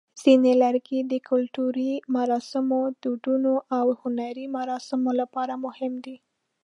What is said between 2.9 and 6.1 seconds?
دودونو، او هنري مراسمو لپاره مهم